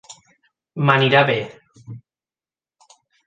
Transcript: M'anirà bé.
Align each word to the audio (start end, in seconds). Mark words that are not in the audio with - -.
M'anirà 0.87 1.21
bé. 1.29 1.37